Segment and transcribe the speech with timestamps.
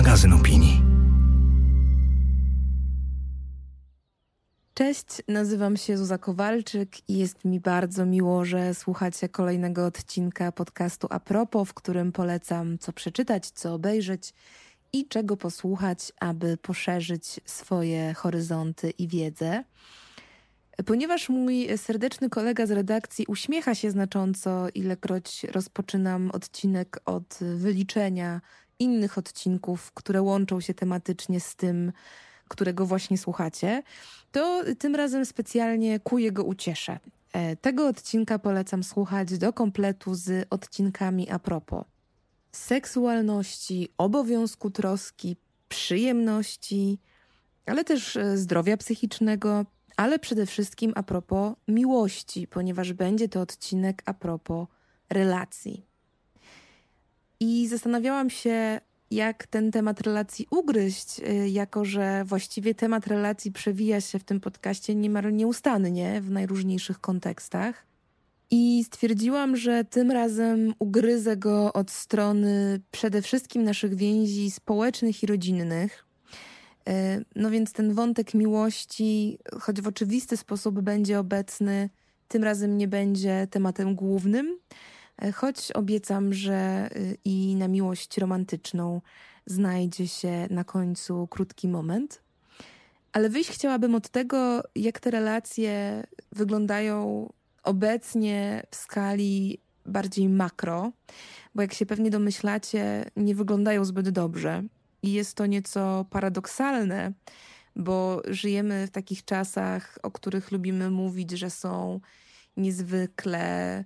[0.00, 0.82] magazyn opinii.
[4.74, 11.06] Cześć, nazywam się Zuza Kowalczyk i jest mi bardzo miło, że słuchacie kolejnego odcinka podcastu
[11.10, 14.34] Apropo, w którym polecam co przeczytać, co obejrzeć
[14.92, 19.64] i czego posłuchać, aby poszerzyć swoje horyzonty i wiedzę.
[20.86, 28.40] Ponieważ mój serdeczny kolega z redakcji uśmiecha się znacząco, ilekroć rozpoczynam odcinek od wyliczenia
[28.80, 31.92] innych odcinków, które łączą się tematycznie z tym,
[32.48, 33.82] którego właśnie słuchacie,
[34.32, 36.98] to tym razem specjalnie ku jego ucieszę.
[37.32, 41.84] E, tego odcinka polecam słuchać do kompletu z odcinkami a propos
[42.52, 45.36] seksualności, obowiązku troski,
[45.68, 46.98] przyjemności,
[47.66, 54.02] ale też e, zdrowia psychicznego, ale przede wszystkim a propos miłości, ponieważ będzie to odcinek
[54.06, 54.66] a propos
[55.10, 55.89] relacji.
[57.40, 64.00] I zastanawiałam się, jak ten temat relacji ugryźć, y, jako że właściwie temat relacji przewija
[64.00, 67.86] się w tym podcaście niemal nieustannie w najróżniejszych kontekstach.
[68.50, 75.26] I stwierdziłam, że tym razem ugryzę go od strony przede wszystkim naszych więzi społecznych i
[75.26, 76.04] rodzinnych.
[76.88, 81.90] Y, no więc ten wątek miłości, choć w oczywisty sposób będzie obecny,
[82.28, 84.58] tym razem nie będzie tematem głównym
[85.34, 89.00] choć obiecam, że y, i na miłość romantyczną
[89.46, 92.22] znajdzie się na końcu krótki moment.
[93.12, 97.28] Ale wyjść chciałabym od tego, jak te relacje wyglądają
[97.62, 100.92] obecnie w skali bardziej makro,
[101.54, 104.62] bo jak się pewnie domyślacie, nie wyglądają zbyt dobrze.
[105.02, 107.12] I jest to nieco paradoksalne,
[107.76, 112.00] bo żyjemy w takich czasach, o których lubimy mówić, że są
[112.56, 113.84] niezwykle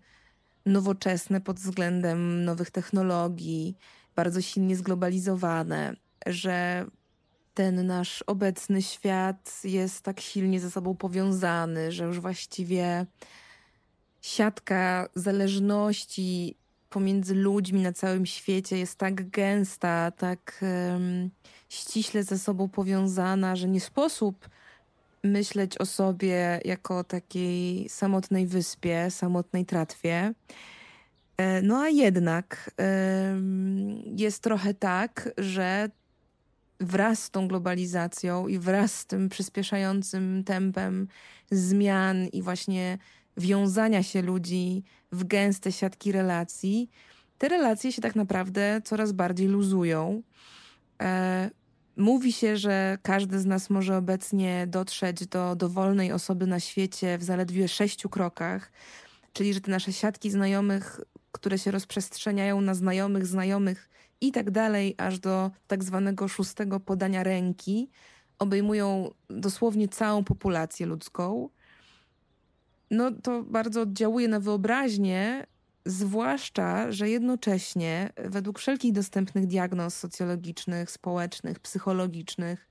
[0.67, 3.77] nowoczesne pod względem nowych technologii,
[4.17, 6.87] bardzo silnie zglobalizowane, że
[7.55, 13.07] ten nasz obecny świat jest tak silnie ze sobą powiązany, że już właściwie
[14.21, 16.57] siatka zależności
[16.91, 21.31] pomiędzy ludźmi na całym świecie jest tak gęsta, tak um,
[21.69, 24.49] ściśle ze sobą powiązana, że nie sposób
[25.25, 30.35] myśleć o sobie jako takiej samotnej wyspie, samotnej tratwie.
[31.37, 32.71] E, no a jednak
[34.17, 35.89] jest trochę tak, że
[36.81, 41.09] wraz z tą globalizacją i wraz z tym przyspieszającym tempem
[41.51, 42.99] zmian i właśnie
[43.37, 44.83] wiązania się ludzi
[45.13, 46.91] w gęste siatki relacji,
[47.39, 50.23] te relacje się tak naprawdę coraz bardziej luzują.
[51.97, 57.23] Mówi się, że każdy z nas może obecnie dotrzeć do dowolnej osoby na świecie w
[57.23, 58.73] zaledwie sześciu krokach,
[59.33, 61.01] czyli że te nasze siatki znajomych,
[61.33, 63.91] które się rozprzestrzeniają na znajomych, znajomych
[64.21, 67.91] i tak dalej, aż do tak zwanego szóstego podania ręki,
[68.39, 71.49] obejmują dosłownie całą populację ludzką.
[72.91, 75.47] No to bardzo oddziałuje na wyobraźnię
[75.87, 82.69] Zwłaszcza, że jednocześnie, według wszelkich dostępnych diagnoz socjologicznych, społecznych, psychologicznych,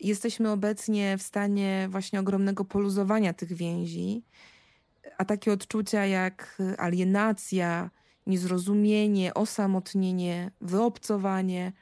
[0.00, 4.22] jesteśmy obecnie w stanie właśnie ogromnego poluzowania tych więzi,
[5.18, 7.90] a takie odczucia jak alienacja,
[8.26, 11.72] niezrozumienie, osamotnienie, wyobcowanie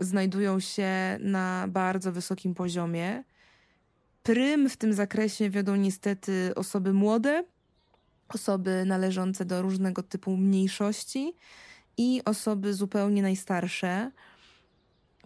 [0.00, 0.90] znajdują się
[1.20, 3.24] na bardzo wysokim poziomie.
[4.22, 7.44] Prym w tym zakresie wiodą niestety osoby młode,
[8.34, 11.34] osoby należące do różnego typu mniejszości
[11.96, 14.10] i osoby zupełnie najstarsze.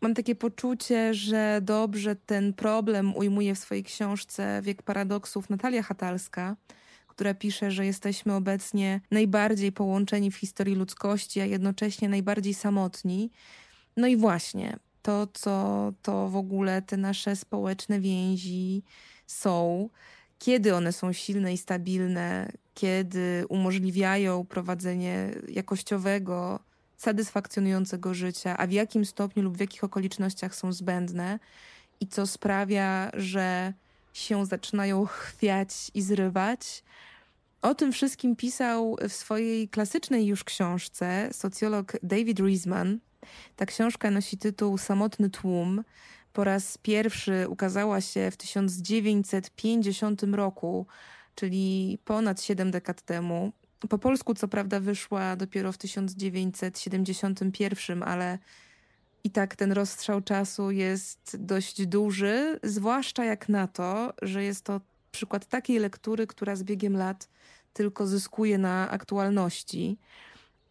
[0.03, 6.57] Mam takie poczucie, że dobrze ten problem ujmuje w swojej książce Wiek Paradoksów Natalia Hatalska,
[7.09, 13.31] która pisze, że jesteśmy obecnie najbardziej połączeni w historii ludzkości, a jednocześnie najbardziej samotni.
[13.97, 18.83] No i właśnie to, co to w ogóle te nasze społeczne więzi
[19.27, 19.89] są,
[20.39, 26.61] kiedy one są silne i stabilne, kiedy umożliwiają prowadzenie jakościowego,
[26.97, 31.39] satysfakcjonującego życia, a w jakim stopniu lub w jakich okolicznościach są zbędne
[32.01, 33.73] i co sprawia, że
[34.13, 36.83] się zaczynają chwiać i zrywać.
[37.63, 42.99] O tym wszystkim pisał w swojej klasycznej już książce socjolog David Riesman.
[43.57, 45.85] Ta książka nosi tytuł Samotny tłum.
[46.33, 50.87] Po raz pierwszy ukazała się w 1950 roku
[51.39, 53.53] czyli ponad 7 dekad temu.
[53.89, 58.39] Po polsku, co prawda, wyszła dopiero w 1971, ale
[59.25, 64.81] i tak ten rozstrzał czasu jest dość duży, zwłaszcza jak na to, że jest to
[65.11, 67.29] przykład takiej lektury, która z biegiem lat
[67.73, 69.99] tylko zyskuje na aktualności.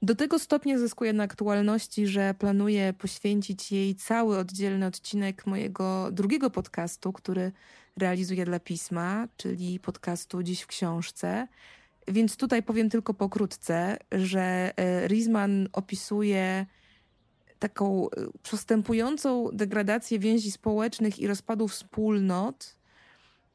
[0.02, 6.50] Do tego stopnia zyskuje na aktualności, że planuję poświęcić jej cały oddzielny odcinek mojego drugiego
[6.50, 7.52] podcastu, który
[7.98, 11.48] realizuję dla pisma, czyli podcastu Dziś w książce.
[12.08, 16.66] Więc tutaj powiem tylko pokrótce, że e, Rizman opisuje
[17.60, 18.10] taką e,
[18.52, 22.76] postępującą degradację więzi społecznych i rozpadu wspólnot,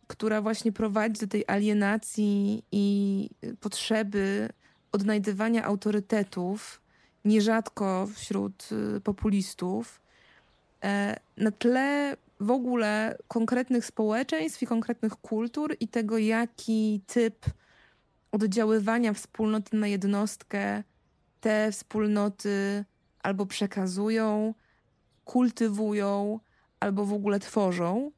[0.06, 3.28] która właśnie prowadzi do tej alienacji i
[3.60, 4.48] potrzeby
[4.92, 6.80] odnajdywania autorytetów,
[7.24, 10.00] nierzadko wśród y, populistów,
[10.84, 17.46] e, na tle w ogóle konkretnych społeczeństw i konkretnych kultur i tego, jaki typ
[18.32, 20.82] oddziaływania wspólnoty na jednostkę
[21.40, 22.84] te wspólnoty
[23.22, 24.54] albo przekazują,
[25.24, 26.40] kultywują,
[26.80, 28.10] albo w ogóle tworzą.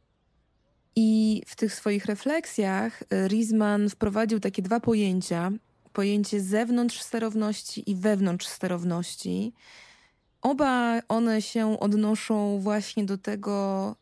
[0.96, 5.50] I w tych swoich refleksjach y, Rizman wprowadził takie dwa pojęcia,
[5.94, 9.52] pojęcie zewnątrz sterowności i wewnątrz sterowności.
[10.42, 13.96] Oba one się odnoszą właśnie do tego,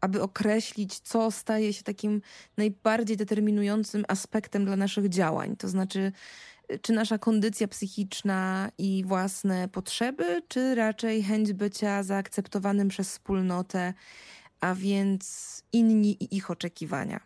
[0.00, 2.22] aby określić, co staje się takim
[2.56, 5.56] najbardziej determinującym aspektem dla naszych działań.
[5.56, 6.12] To znaczy,
[6.82, 13.94] czy nasza kondycja psychiczna i własne potrzeby, czy raczej chęć bycia zaakceptowanym przez wspólnotę,
[14.60, 17.20] a więc inni i ich oczekiwania.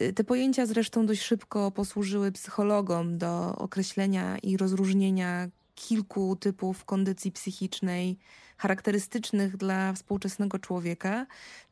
[0.00, 7.32] Y, te pojęcia zresztą dość szybko posłużyły psychologom do określenia i rozróżnienia kilku typów kondycji
[7.32, 8.18] psychicznej
[8.56, 11.26] charakterystycznych dla współczesnego człowieka,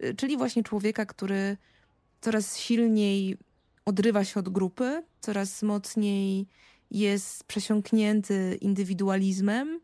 [0.05, 1.56] y, czyli właśnie człowieka, który
[2.20, 3.37] coraz silniej
[3.84, 6.46] odrywa się od grupy, coraz mocniej
[6.90, 9.81] jest przesiąknięty indywidualizmem,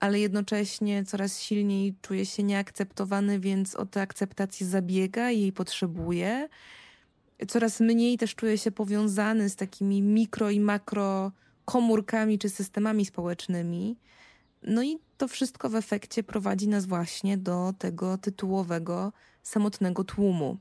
[0.00, 6.48] ale jednocześnie coraz silniej czuje się nieakceptowany, więc o tę akceptację zabiega i jej potrzebuje
[7.48, 11.32] coraz mniej też czuję się powiązany z takimi mikro i makro
[11.64, 13.96] komórkami czy systemami społecznymi.
[14.62, 20.58] No i to wszystko w efekcie prowadzi nas właśnie do tego tytułowego samotnego tłumu.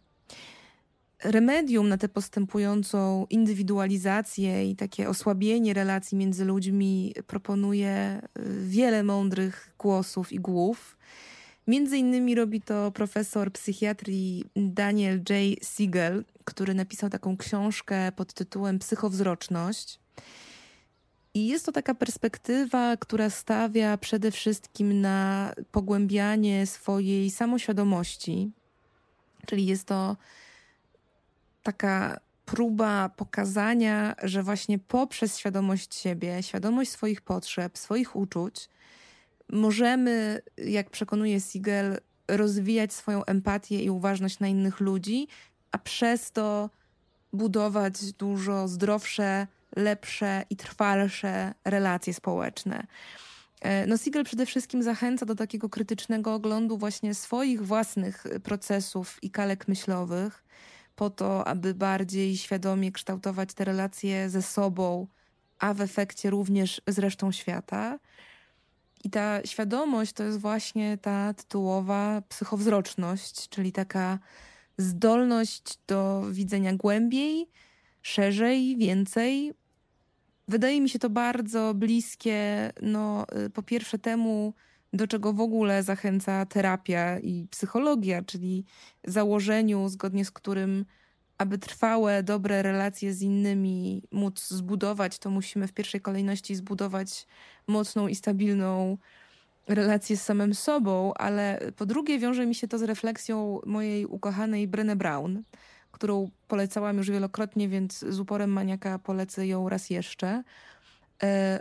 [1.23, 9.73] Remedium na tę postępującą indywidualizację i takie osłabienie relacji między ludźmi proponuje y, wiele mądrych
[9.79, 10.97] głosów i głów.
[11.69, 15.63] Między innymi robi to profesor psychiatrii Daniel J.
[15.63, 19.99] Siegel, który napisał taką książkę pod tytułem Psychowzroczność.
[21.33, 28.51] I jest to taka perspektywa, która stawia przede wszystkim na pogłębianie swojej samoświadomości,
[29.45, 30.17] czyli jest to
[31.63, 38.69] taka próba pokazania, że właśnie poprzez świadomość siebie, świadomość swoich potrzeb, swoich uczuć,
[39.49, 41.97] możemy, jak przekonuje Siegel,
[42.27, 45.27] rozwijać swoją empatię i uważność na innych ludzi,
[45.71, 46.69] a przez to
[47.33, 52.87] budować dużo zdrowsze, lepsze i trwalsze relacje społeczne.
[53.61, 59.31] E, no, Siegel przede wszystkim zachęca do takiego krytycznego oglądu właśnie swoich własnych procesów i
[59.31, 60.43] kalek myślowych,
[60.95, 65.07] po to, aby bardziej świadomie kształtować te relacje ze sobą,
[65.59, 67.99] a w efekcie również z resztą świata.
[69.03, 74.19] I ta świadomość to jest właśnie ta tytułowa psychowzroczność, czyli taka
[74.77, 77.49] zdolność do widzenia głębiej,
[78.01, 79.53] szerzej, więcej.
[80.47, 84.53] Wydaje mi się to bardzo bliskie, no, y, po pierwsze temu,
[84.93, 88.65] do czego w ogóle zachęca terapia i psychologia, czyli
[89.03, 90.85] założeniu, zgodnie z którym,
[91.39, 97.27] aby trwałe, dobre relacje z innymi móc zbudować, to musimy w pierwszej kolejności zbudować
[97.67, 98.97] mocną i stabilną
[99.67, 104.67] relację z samym sobą, ale po drugie wiąże mi się to z refleksją mojej ukochanej
[104.67, 105.43] Brenne Brown,
[105.91, 110.43] którą polecałam już wielokrotnie, więc z uporem maniaka polecę ją raz jeszcze.
[111.23, 111.59] E,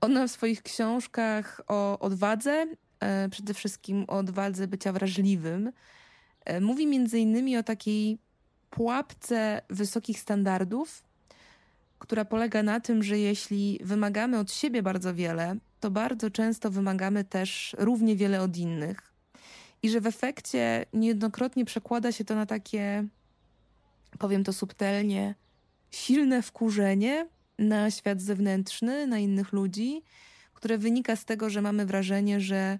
[0.00, 2.66] ona w swoich książkach o odwadze,
[3.00, 5.72] e, przede wszystkim o odwadze bycia wrażliwym,
[6.44, 8.18] e, mówi między innymi o takiej
[8.76, 11.04] pułapce wysokich standardów,
[11.98, 17.24] która polega na tym, że jeśli wymagamy od siebie bardzo wiele, to bardzo często wymagamy
[17.24, 19.12] też równie wiele od innych.
[19.82, 23.04] I że w efekcie niejednokrotnie przekłada się to na takie,
[24.18, 25.34] powiem to subtelnie,
[25.90, 27.28] silne wkurzenie
[27.58, 30.02] na świat zewnętrzny, na innych ludzi,
[30.54, 32.78] które wynika z tego, że mamy wrażenie, że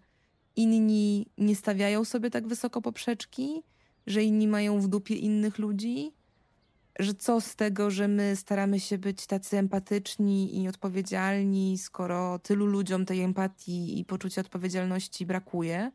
[0.56, 3.62] inni nie stawiają sobie tak wysoko poprzeczki,
[4.06, 6.12] że inni mają w dupie innych ludzi,
[6.98, 12.66] że co z tego, że my staramy się być tacy empatyczni i odpowiedzialni, skoro tylu
[12.66, 15.90] ludziom tej empatii i poczucia odpowiedzialności brakuje.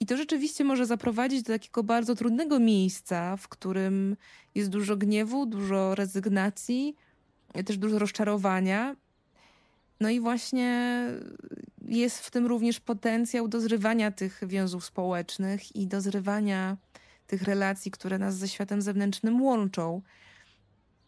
[0.00, 4.16] I to rzeczywiście może zaprowadzić do takiego bardzo trudnego miejsca, w którym
[4.54, 6.96] jest dużo gniewu, dużo rezygnacji,
[7.64, 8.96] też dużo rozczarowania.
[10.00, 11.04] No i właśnie
[11.88, 16.76] jest w tym również potencjał do zrywania tych więzów społecznych i do zrywania
[17.28, 20.02] tych relacji, które nas ze światem zewnętrznym łączą.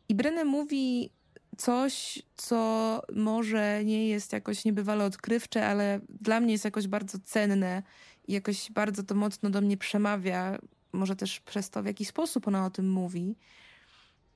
[0.08, 1.10] I Brené mówi
[1.56, 7.82] coś, co może nie jest jakoś niebywale odkrywcze, ale dla mnie jest jakoś bardzo cenne
[8.28, 10.58] i jakoś bardzo to mocno do mnie przemawia,
[10.92, 13.36] może też przez to, w jaki sposób ona o tym mówi.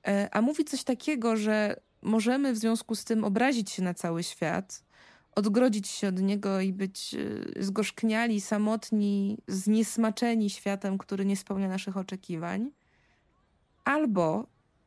[0.06, 4.22] E, a mówi coś takiego, że możemy w związku z tym obrazić się na cały
[4.22, 4.84] świat,
[5.34, 11.96] odgrodzić się od niego i być e, zgorzkniali, samotni, zniesmaczeni światem, który nie spełnia naszych
[11.96, 12.70] oczekiwań.
[13.84, 14.46] Albo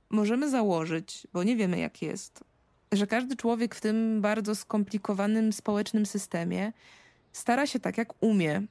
[0.10, 2.44] możemy założyć, bo nie wiemy jak jest,
[2.92, 6.74] że każdy człowiek w tym bardzo skomplikowanym społecznym systemie
[7.34, 8.62] stara się tak, jak umie,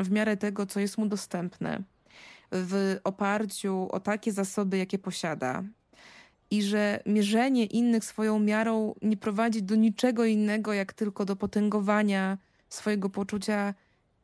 [0.00, 1.82] w miarę tego, co jest mu dostępne,
[2.52, 5.62] w oparciu o takie zasoby, jakie posiada.
[6.50, 12.38] I że mierzenie innych swoją miarą nie prowadzi do niczego innego, jak tylko do potęgowania
[12.68, 13.74] swojego poczucia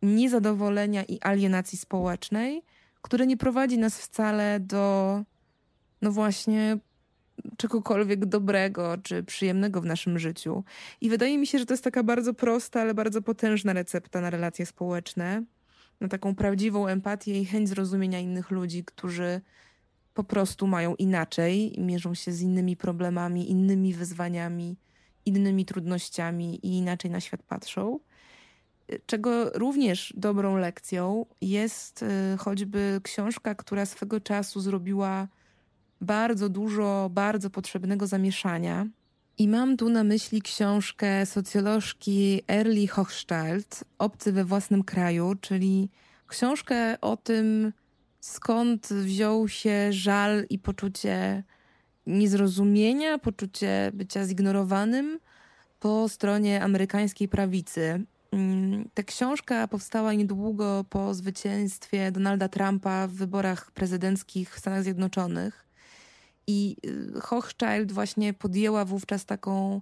[0.03, 2.63] niezadowolenia i alienacji społecznej,
[3.03, 5.23] które nie prowadzi nas wcale do
[6.03, 6.79] no właśnie
[7.57, 10.65] czegokolwiek dobrego czy przyjemnego w naszym życiu.
[11.01, 14.31] I wydaje mi się, że to jest taka bardzo prosta, ale bardzo potężna recepta na
[14.31, 15.43] relacje społeczne,
[16.01, 19.41] na taką prawdziwą empatię i chęć zrozumienia innych ludzi, którzy
[20.17, 24.77] po prostu mają inaczej, mierzą się z innymi problemami, innymi wyzwaniami,
[25.27, 28.01] innymi trudnościami i inaczej na świat patrzą.
[29.07, 35.29] Czego również dobrą lekcją jest y, choćby książka, która swego czasu zrobiła
[36.01, 38.87] bardzo dużo bardzo potrzebnego zamieszania.
[39.39, 45.89] I mam tu na myśli książkę socjolożki Erli Hochschild, Obcy we własnym kraju, czyli
[46.27, 47.73] książkę o tym,
[48.27, 51.45] skąd wziął się żal i poczucie
[52.07, 55.19] niezrozumienia, poczucie bycia zignorowanym
[55.81, 58.05] po stronie amerykańskiej prawicy.
[58.33, 65.67] Mm, ta książka powstała niedługo po zwycięstwie Donalda Trumpa w wyborach prezydenckich w Stanach Zjednoczonych.
[66.47, 66.77] I
[67.17, 69.81] y, Hochschild właśnie podjęła wówczas taką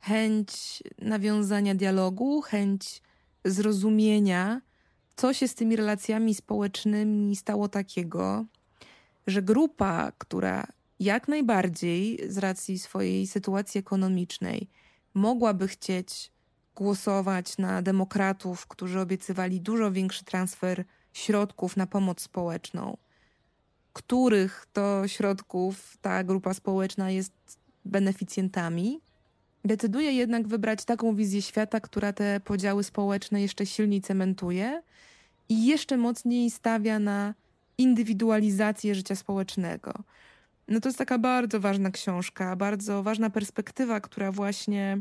[0.00, 3.02] chęć nawiązania dialogu, chęć
[3.44, 4.60] zrozumienia,
[5.16, 8.44] co się z tymi relacjami społecznymi stało takiego,
[9.26, 10.66] że grupa, która
[11.00, 14.68] jak najbardziej z racji swojej sytuacji ekonomicznej
[15.14, 16.32] mogłaby chcieć
[16.74, 22.96] głosować na demokratów, którzy obiecywali dużo większy transfer środków na pomoc społeczną
[23.92, 27.32] których to środków ta grupa społeczna jest
[27.84, 29.00] beneficjentami,
[29.64, 34.82] decyduje jednak wybrać taką wizję świata, która te podziały społeczne jeszcze silniej cementuje
[35.48, 37.34] i jeszcze mocniej stawia na
[37.78, 39.92] indywidualizację życia społecznego.
[40.68, 44.98] No to jest taka bardzo ważna książka, bardzo ważna perspektywa, która właśnie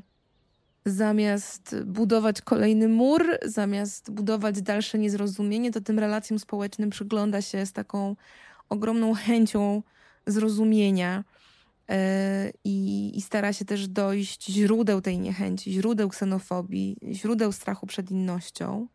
[0.85, 7.73] zamiast budować kolejny mur, zamiast budować dalsze niezrozumienie, to tym relacjom społecznym przygląda się z
[7.73, 8.15] taką
[8.69, 9.83] ogromną chęcią
[10.27, 11.23] zrozumienia
[12.63, 18.87] i, i stara się też dojść źródeł tej niechęci, źródeł ksenofobii, źródeł strachu przed innością.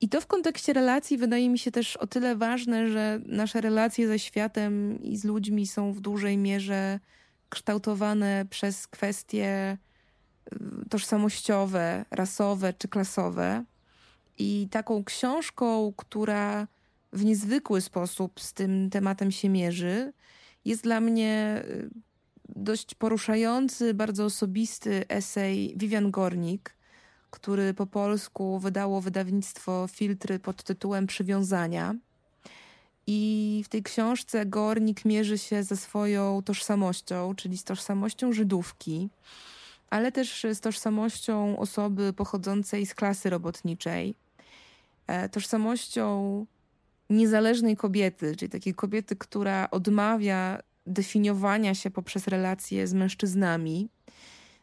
[0.00, 4.08] I to w kontekście relacji wydaje mi się też o tyle ważne, że nasze relacje
[4.08, 7.00] ze światem i z ludźmi są w dużej mierze
[7.48, 9.78] kształtowane przez kwestie
[10.52, 13.64] y, tożsamościowe, rasowe czy klasowe.
[14.38, 16.66] I taką książką, która
[17.12, 20.12] w niezwykły sposób z tym tematem się mierzy,
[20.64, 21.90] jest dla mnie y,
[22.48, 26.76] dość poruszający, bardzo osobisty esej Vivian Gornik,
[27.30, 31.94] który po polsku wydało wydawnictwo Filtry pod tytułem Przywiązania.
[33.06, 39.08] I w tej książce Gornik mierzy się ze swoją tożsamością, czyli z tożsamością Żydówki,
[39.90, 44.14] ale też z tożsamością osoby pochodzącej z klasy robotniczej,
[45.06, 46.46] e, tożsamością
[47.10, 53.88] niezależnej kobiety, czyli takiej kobiety, która odmawia definiowania się poprzez relacje z mężczyznami,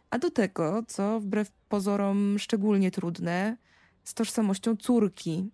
[0.10, 3.57] a do tego, co wbrew pozorom szczególnie trudne,
[4.03, 5.50] z tożsamością córki.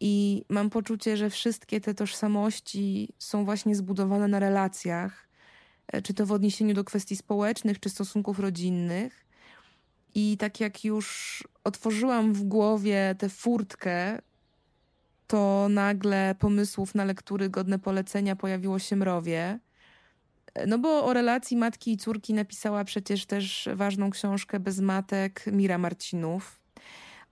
[0.00, 5.28] I mam poczucie, że wszystkie te tożsamości są właśnie zbudowane na relacjach,
[5.88, 9.24] e, czy to w odniesieniu do kwestii społecznych, czy stosunków rodzinnych.
[10.14, 14.18] I tak jak już otworzyłam w głowie tę furtkę
[15.34, 19.58] to nagle pomysłów na lektury godne polecenia pojawiło się mrowie.
[20.66, 25.78] No bo o relacji matki i córki napisała przecież też ważną książkę Bez matek Mira
[25.78, 26.60] Marcinów.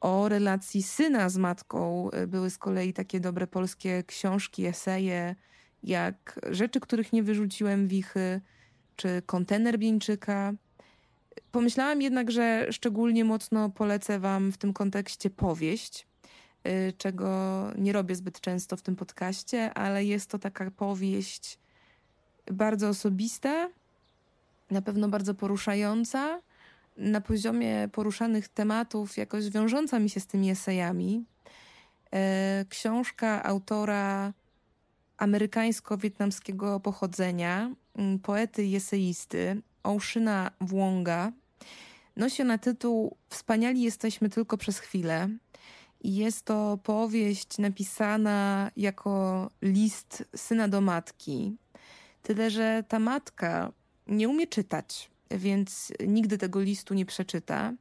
[0.01, 5.35] O relacji syna z matką były z kolei takie dobre polskie książki, eseje,
[5.83, 8.41] jak Rzeczy, których nie wyrzuciłem wichy,
[8.97, 10.53] czy Kontener Bieńczyka.
[11.53, 16.07] Pomyślałam jednak, że szczególnie mocno polecę Wam w tym kontekście powieść,
[16.99, 21.59] czego nie robię zbyt często w tym podcaście, ale jest to taka powieść
[22.53, 23.69] bardzo osobista,
[24.71, 26.41] na pewno bardzo poruszająca,
[26.97, 31.25] na poziomie poruszanych tematów, jakoś wiążąca mi się z tymi esejami.
[32.15, 34.33] E, książka autora
[35.19, 37.71] amerykańsko-wietnamskiego pochodzenia,
[38.23, 41.33] poety i eseisty Oshina Wonga.
[42.17, 45.29] Nosi ona tytuł Wspaniali jesteśmy tylko przez chwilę.
[46.05, 51.57] Jest to powieść napisana jako list syna do matki.
[52.23, 53.73] Tyle, że ta matka
[54.07, 57.73] nie umie czytać, więc nigdy tego listu nie przeczyta.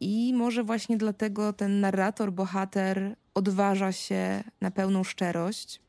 [0.00, 5.80] I może właśnie dlatego ten narrator, bohater odważa się na pełną szczerość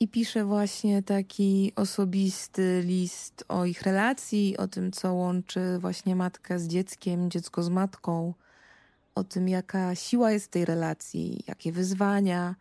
[0.00, 6.58] i pisze właśnie taki osobisty list o ich relacji, o tym, co łączy właśnie matkę
[6.58, 8.34] z dzieckiem, dziecko z matką,
[9.14, 12.54] o tym, jaka siła jest w tej relacji, jakie wyzwania,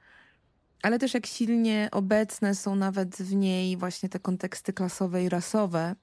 [0.84, 5.96] ale też jak silnie obecne są nawet w niej właśnie te konteksty klasowe i rasowe.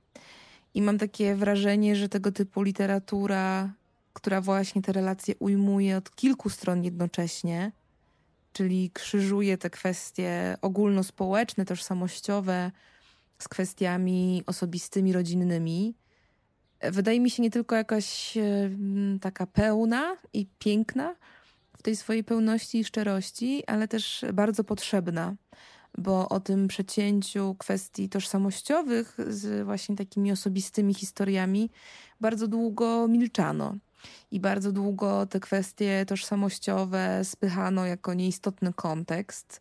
[0.75, 3.73] I mam takie wrażenie, że tego typu literatura,
[4.13, 7.73] która właśnie te relacje ujmuje od kilku stron jednocześnie,
[8.53, 12.71] czyli krzyżuje te kwestie ogólnospołeczne, tożsamościowe
[13.39, 15.95] z kwestiami osobistymi, rodzinnymi.
[16.83, 18.39] Wydaje mi się nie tylko jakaś
[19.21, 21.17] taka pełna i piękna
[21.79, 25.35] w tej swojej pełności i szczerości, ale też bardzo potrzebna,
[25.99, 31.71] bo o tym przecięciu kwestii tożsamościowych z właśnie takimi osobistymi historiami
[32.21, 33.75] bardzo długo milczano.
[34.31, 39.61] I bardzo długo te kwestie tożsamościowe spychano jako nieistotny kontekst,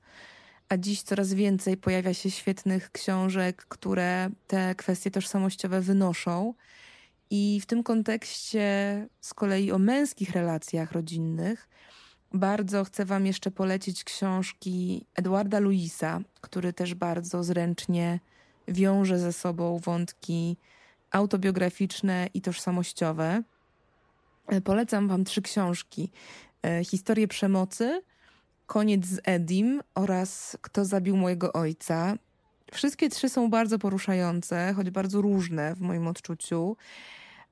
[0.69, 6.53] a dziś coraz więcej pojawia się świetnych książek, które te kwestie tożsamościowe wynoszą.
[7.29, 8.65] I w tym kontekście
[9.21, 11.69] z kolei o męskich relacjach rodzinnych
[12.33, 18.19] bardzo chcę Wam jeszcze polecić książki Edwarda Luisa, który też bardzo zręcznie
[18.67, 20.57] wiąże ze sobą wątki
[21.11, 23.43] autobiograficzne i tożsamościowe.
[24.47, 26.11] E, polecam Wam trzy książki:
[26.63, 28.01] e, Historię przemocy,
[28.65, 32.17] Koniec z Edim oraz Kto zabił mojego ojca.
[32.73, 36.77] Wszystkie trzy są bardzo poruszające, choć bardzo różne w moim odczuciu.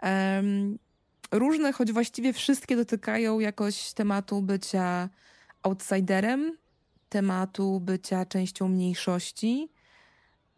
[0.01, 0.79] Um,
[1.31, 5.09] różne, choć właściwie wszystkie dotykają jakoś tematu bycia
[5.63, 6.57] outsiderem,
[7.09, 9.69] tematu bycia częścią mniejszości,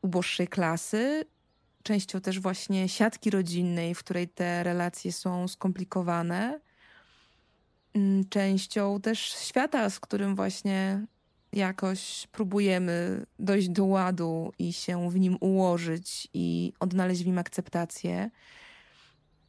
[0.02, 1.26] uboższej klasy,
[1.84, 6.60] częścią też właśnie siatki rodzinnej, w której te relacje są skomplikowane,
[7.94, 11.06] mm, częścią też świata, z którym właśnie
[11.58, 18.30] jakoś próbujemy dojść do ładu i się w nim ułożyć i odnaleźć w nim akceptację.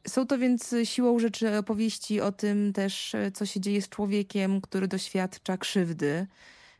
[0.07, 4.87] Są to więc siłą rzeczy opowieści o tym też, co się dzieje z człowiekiem, który
[4.87, 6.27] doświadcza krzywdy,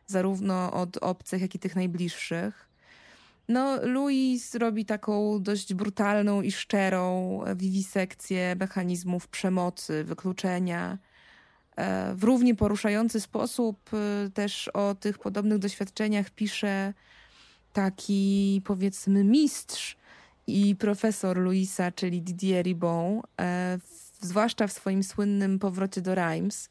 [0.05, 2.69] zarówno od obcych, jak i tych najbliższych.
[3.47, 10.97] No, Louis robi taką dość brutalną i szczerą wiwisekcję mechanizmów przemocy, wykluczenia.
[11.79, 16.93] E, w równie poruszający sposób e, też o tych podobnych doświadczeniach pisze
[17.73, 19.97] taki, powiedzmy, mistrz
[20.47, 23.79] i profesor Louisa, czyli Didier Ribon, e,
[24.21, 26.69] zwłaszcza w swoim słynnym powrocie do Reims.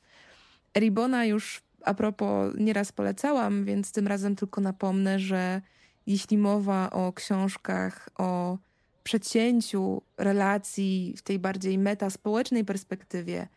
[0.76, 5.62] Ribona już a propos nieraz polecałam, więc tym razem tylko napomnę, że
[6.06, 8.58] jeśli mowa o książkach o
[9.04, 13.48] przecięciu relacji w tej bardziej metaspołecznej perspektywie,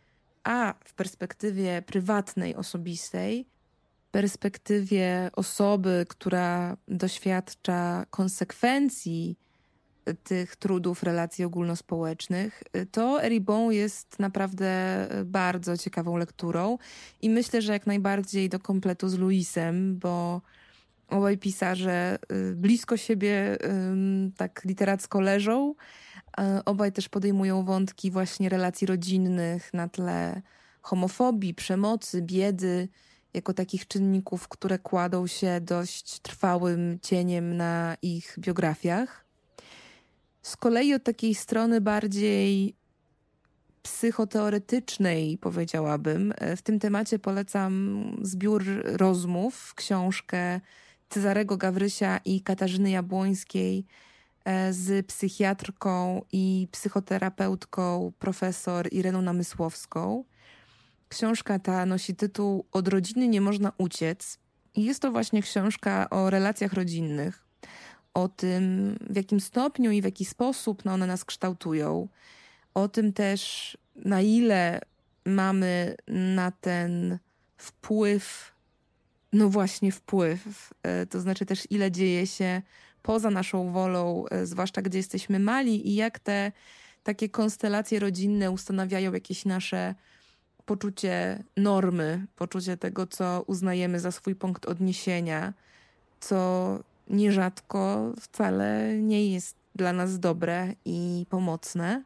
[0.44, 3.46] a w perspektywie prywatnej, osobistej,
[4.12, 9.38] perspektywie osoby, która doświadcza konsekwencji
[10.24, 16.78] tych trudów relacji ogólnospołecznych, to Eribon jest naprawdę bardzo ciekawą lekturą
[17.22, 20.42] i myślę, że jak najbardziej do kompletu z Luisem, bo
[21.08, 23.58] obaj pisarze y, blisko siebie
[24.38, 25.76] tak literacko leżą.
[26.66, 30.42] Obaj też podejmują wątki właśnie relacji rodzinnych na tle
[30.82, 32.88] homofobii, przemocy, biedy,
[33.34, 39.26] jako takich czynników, które kładą się dość trwałym cieniem na ich biografiach.
[40.42, 42.76] Z kolei od takiej strony bardziej
[43.84, 50.62] psychoteoretycznej, powiedziałabym, e, w tym temacie polecam zbiór rozmów, książkę
[51.10, 54.11] Cezarego Gawrysia i Katarzyny Jabłońskiej e,
[54.72, 60.24] z psychiatrką i psychoterapeutką profesor Ireną Namysłowską.
[61.10, 64.40] Książka ta nosi tytuł Od rodziny nie można uciec.
[64.76, 67.44] I jest to właśnie książka o relacjach rodzinnych,
[68.14, 72.08] o tym, w jakim stopniu i w jaki sposób no, one nas kształtują,
[72.74, 74.82] o tym też, na ile
[75.26, 77.20] mamy na ten
[77.58, 78.52] wpływ,
[79.34, 82.62] no właśnie wpływ, e, to znaczy też ile dzieje się
[83.04, 86.52] poza naszą wolą, e, zwłaszcza gdzie jesteśmy mali i jak te
[87.04, 89.96] takie konstelacje rodzinne ustanawiają jakieś nasze
[90.66, 95.54] poczucie normy, poczucie tego, co uznajemy za swój punkt odniesienia,
[96.20, 102.04] co nierzadko wcale nie jest dla nas dobre i pomocne.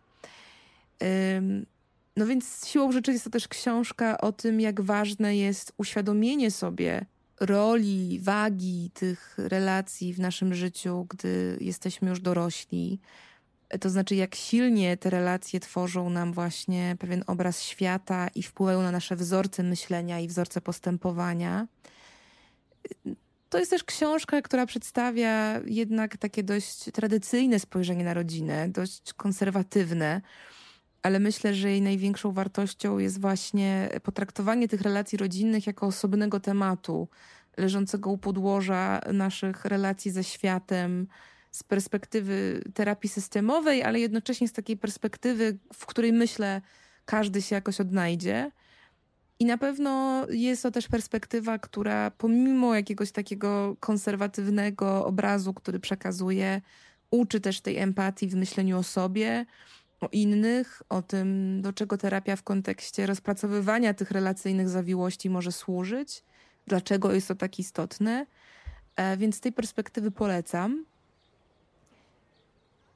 [2.18, 7.06] No więc siłą rzeczy jest to też książka o tym, jak ważne jest uświadomienie sobie
[7.40, 13.00] roli, wagi tych relacji w naszym życiu, gdy jesteśmy już dorośli.
[13.80, 18.92] To znaczy, jak silnie te relacje tworzą nam właśnie pewien obraz świata i wpływają na
[18.92, 21.68] nasze wzorce myślenia i wzorce postępowania.
[23.50, 30.22] To jest też książka, która przedstawia jednak takie dość tradycyjne spojrzenie na rodzinę, dość konserwatywne
[31.06, 37.08] ale myślę, że jej największą wartością jest właśnie potraktowanie tych relacji rodzinnych jako osobnego tematu,
[37.58, 41.08] leżącego u podłoża naszych relacji ze światem,
[41.52, 46.62] z perspektywy terapii systemowej, ale jednocześnie z takiej perspektywy, w której myślę,
[47.06, 48.52] każdy się jakoś odnajdzie.
[49.40, 56.62] I na pewno jest to też perspektywa, która pomimo jakiegoś takiego konserwatywnego obrazu, który przekazuje,
[57.12, 59.46] uczy też tej empatii w myśleniu o sobie,
[60.02, 66.24] o innych, o tym, do czego terapia w kontekście rozpracowywania tych relacyjnych zawiłości może służyć,
[66.68, 68.26] dlaczego jest to tak istotne.
[68.96, 70.86] E, więc z tej perspektywy polecam.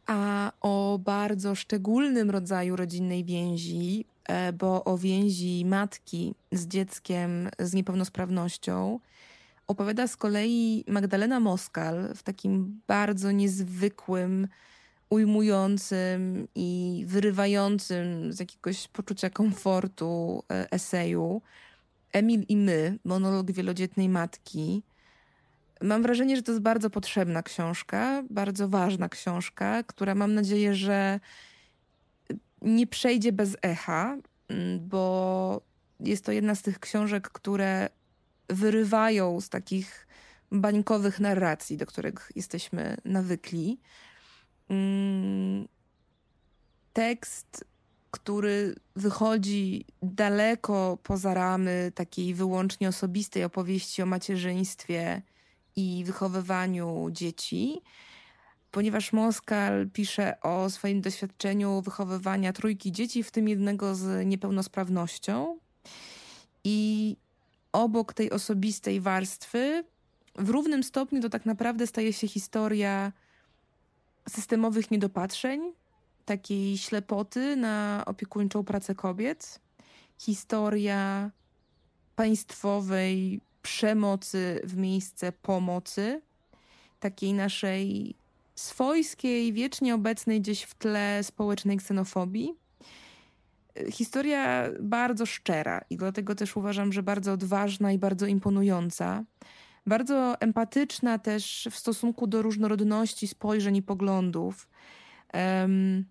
[0.08, 7.74] A o bardzo szczególnym rodzaju rodzinnej więzi, e, bo o więzi matki z dzieckiem z
[7.74, 9.00] niepełnosprawnością,
[9.68, 14.48] opowiada z kolei Magdalena Moskal w takim bardzo niezwykłym,
[15.10, 21.42] ujmującym i wyrywającym z jakiegoś poczucia komfortu e, eseju.
[22.14, 24.84] Emil i my, monolog wielodzietnej matki.
[25.82, 31.20] Mam wrażenie, że to jest bardzo potrzebna książka, bardzo ważna książka, która mam nadzieję, że
[32.62, 34.18] nie przejdzie bez echa,
[34.48, 35.62] mm, bo
[36.00, 37.90] jest to jedna z tych książek, które
[38.50, 40.08] wyrywają z takich
[40.52, 43.80] bańkowych narracji, do których jesteśmy nawykli.
[44.70, 45.68] Mm,
[46.94, 47.66] tekst,
[48.12, 55.22] który wychodzi daleko poza ramy takiej wyłącznie osobistej opowieści o macierzyństwie
[55.76, 57.82] i wychowywaniu dzieci,
[58.72, 65.60] ponieważ Moskal pisze o swoim doświadczeniu wychowywania trójki dzieci, w tym jednego z niepełnosprawnością.
[66.64, 67.18] I
[67.72, 69.84] obok tej osobistej warstwy,
[70.36, 73.12] w równym stopniu to tak naprawdę staje się historia
[74.30, 75.74] systemowych niedopatrzeń,
[76.26, 79.60] takiej ślepoty na opiekuńczą pracę kobiet,
[80.18, 81.32] historia
[82.16, 86.22] państwowej przemocy w miejsce pomocy,
[87.00, 88.16] takiej naszej
[88.56, 92.54] swojskiej, wiecznie obecnej gdzieś w tle społecznej ksenofobii.
[93.92, 99.24] Historia bardzo szczera i dlatego też uważam, że bardzo odważna i bardzo imponująca
[99.88, 104.68] bardzo empatyczna też w stosunku do różnorodności spojrzeń i poglądów.
[105.34, 106.06] Um,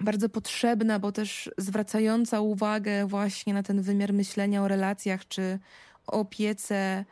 [0.00, 5.58] bardzo potrzebna, bo też zwracająca uwagę właśnie na ten wymiar myślenia o relacjach czy
[6.06, 7.04] o opiece,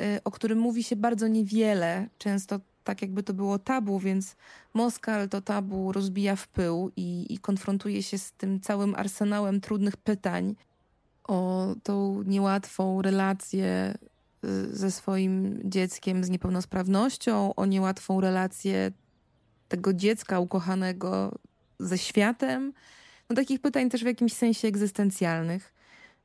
[0.00, 4.36] y, o którym mówi się bardzo niewiele, często tak jakby to było tabu, więc
[4.74, 9.96] Moskal to tabu rozbija w pył i, i konfrontuje się z tym całym arsenałem trudnych
[9.96, 10.54] pytań
[11.24, 13.94] o tą niełatwą relację
[14.70, 18.92] ze swoim dzieckiem z niepełnosprawnością, o niełatwą relację
[19.68, 21.38] tego dziecka ukochanego
[21.80, 22.72] ze światem.
[23.30, 25.74] No takich pytań też w jakimś sensie egzystencjalnych.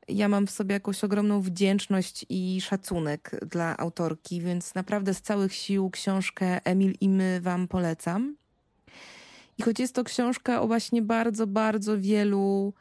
[0.08, 5.54] Ja mam w sobie jakąś ogromną wdzięczność i szacunek dla autorki, więc naprawdę z całych
[5.54, 8.36] sił książkę Emil i my Wam polecam.
[9.58, 12.74] I choć jest to książka o właśnie bardzo, bardzo wielu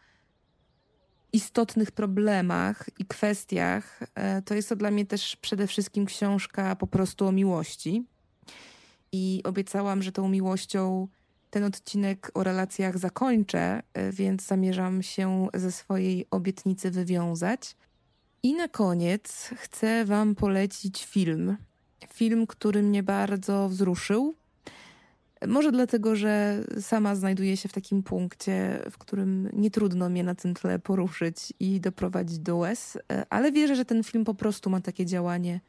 [1.36, 6.86] istotnych problemach i kwestiach, e, to jest to dla mnie też przede wszystkim książka po
[6.86, 8.04] prostu o miłości.
[9.12, 11.08] I obiecałam, że tą miłością
[11.50, 17.76] ten odcinek o relacjach zakończę, e, więc zamierzam się ze swojej obietnicy wywiązać.
[18.42, 21.56] I na koniec chcę Wam polecić film.
[22.14, 24.34] Film, który mnie bardzo wzruszył,
[25.46, 30.34] może dlatego, że sama znajduję się w takim punkcie, w którym nie trudno mnie na
[30.34, 32.98] tym tle poruszyć i doprowadzić do łez,
[33.30, 35.60] ale wierzę, że ten film po prostu ma takie działanie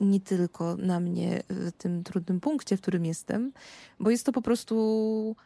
[0.00, 3.52] nie tylko na mnie w tym trudnym punkcie, w którym jestem,
[4.00, 5.36] bo jest to po prostu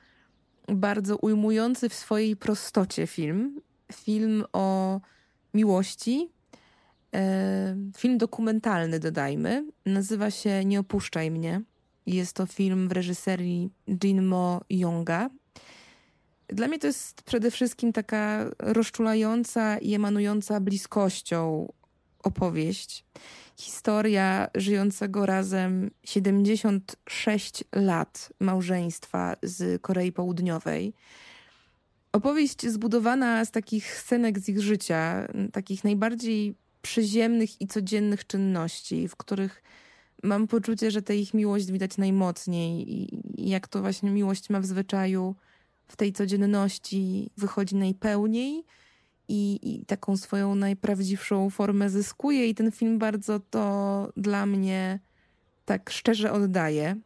[0.69, 3.61] bardzo ujmujący w swojej prostocie film.
[3.93, 5.01] Film o
[5.55, 6.29] miłości.
[7.15, 9.65] E, film dokumentalny, dodajmy.
[9.87, 11.63] Nazywa się Nie opuszczaj mnie.
[12.09, 13.71] Jest to film w reżyserii
[14.05, 15.31] Jinmo Yonga.
[16.49, 21.73] Dla mnie to jest przede wszystkim taka rozczulająca i emanująca bliskością
[22.23, 23.05] opowieść.
[23.57, 30.95] Historia żyjącego razem 76 lat małżeństwa z Korei Południowej.
[32.13, 39.17] Opowieść zbudowana z takich scenek z ich życia, takich najbardziej przyziemnych i codziennych czynności, w
[39.17, 39.63] których
[40.23, 44.67] mam poczucie, że tę ich miłość widać najmocniej i jak to właśnie miłość ma w
[44.67, 45.35] zwyczaju
[45.89, 48.65] w tej codzienności wychodzi najpełniej
[49.29, 54.99] i, i taką swoją najprawdziwszą formę zyskuje i ten film bardzo to dla mnie
[55.65, 56.97] tak szczerze oddaje.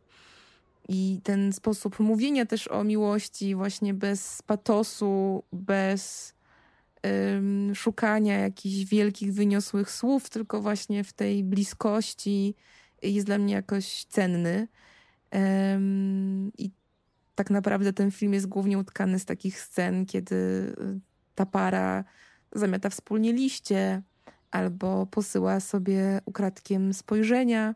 [0.88, 6.34] I ten sposób mówienia też o miłości, właśnie bez patosu, bez
[7.02, 12.54] um, szukania jakichś wielkich, wyniosłych słów, tylko właśnie w tej bliskości
[13.02, 14.68] jest dla mnie jakoś cenny.
[15.32, 16.70] Um, I
[17.34, 21.00] tak naprawdę ten film jest głównie utkany z takich scen, kiedy y,
[21.34, 22.04] ta para
[22.52, 24.02] zamiata wspólnie liście,
[24.50, 27.74] albo posyła sobie ukradkiem spojrzenia,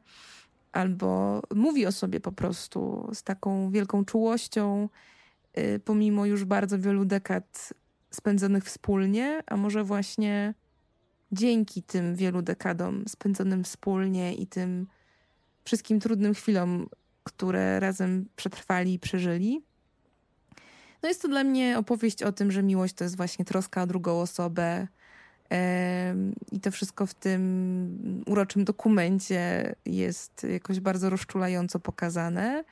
[0.73, 4.89] albo mówi o sobie po prostu z taką wielką czułością,
[5.59, 7.73] y, pomimo już bardzo wielu dekad
[8.11, 10.55] spędzonych wspólnie, a może właśnie
[11.33, 14.87] dzięki tym wielu dekadom spędzonym wspólnie i tym
[15.67, 16.89] wszystkim trudnym chwilom,
[17.25, 19.65] które razem przetrwali i przeżyli.
[21.03, 23.87] No jest to dla mnie opowieść o tym, że miłość to jest właśnie troska o
[23.87, 24.87] drugą osobę.
[26.53, 32.65] I to wszystko w tym uroczym dokumencie jest jakoś bardzo rozczulająco pokazane.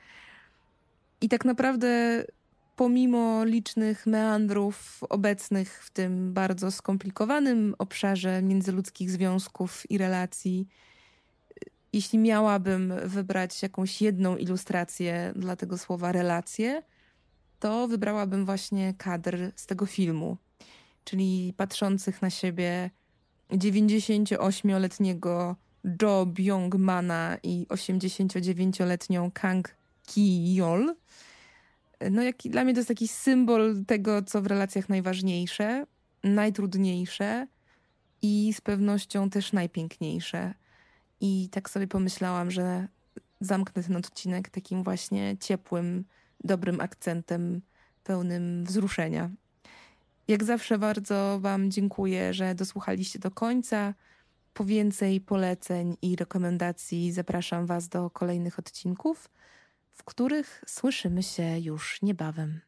[1.21, 2.23] I tak naprawdę,
[2.75, 10.67] pomimo licznych meandrów obecnych w tym bardzo skomplikowanym obszarze międzyludzkich związków i relacji,
[11.95, 16.83] jeśli miałabym wybrać jakąś jedną ilustrację dla tego słowa relacje,
[17.59, 20.37] to wybrałabym właśnie kadr z tego filmu,
[21.03, 22.89] czyli patrzących na siebie
[23.49, 25.55] 98-letniego
[26.01, 29.75] Jo Byung-mana i 89-letnią Kang
[30.07, 30.95] Ki-yol.
[32.11, 35.85] No, jak, dla mnie to jest taki symbol tego, co w relacjach najważniejsze,
[36.23, 37.47] najtrudniejsze
[38.21, 40.53] i z pewnością też najpiękniejsze.
[41.21, 42.87] I tak sobie pomyślałam, że
[43.41, 46.05] zamknę ten odcinek takim właśnie ciepłym,
[46.43, 47.61] dobrym akcentem,
[48.03, 49.29] pełnym wzruszenia.
[50.27, 53.93] Jak zawsze bardzo Wam dziękuję, że dosłuchaliście do końca.
[54.53, 59.29] Po więcej poleceń i rekomendacji zapraszam Was do kolejnych odcinków,
[59.93, 62.61] w których słyszymy się już niebawem.